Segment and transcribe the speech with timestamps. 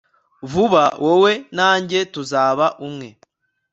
[0.51, 3.09] vuba wowe na njye tuzaba umwe